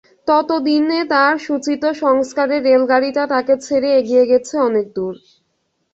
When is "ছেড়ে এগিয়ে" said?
3.65-4.23